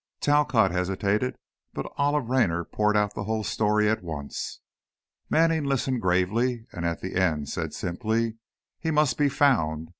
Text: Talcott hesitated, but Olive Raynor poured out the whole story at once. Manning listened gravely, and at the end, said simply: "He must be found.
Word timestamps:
Talcott 0.19 0.71
hesitated, 0.71 1.37
but 1.75 1.85
Olive 1.95 2.27
Raynor 2.27 2.63
poured 2.65 2.97
out 2.97 3.13
the 3.13 3.25
whole 3.25 3.43
story 3.43 3.87
at 3.87 4.01
once. 4.01 4.59
Manning 5.29 5.63
listened 5.65 6.01
gravely, 6.01 6.65
and 6.71 6.87
at 6.87 7.01
the 7.01 7.13
end, 7.13 7.49
said 7.49 7.71
simply: 7.75 8.37
"He 8.79 8.89
must 8.89 9.15
be 9.15 9.29
found. 9.29 9.89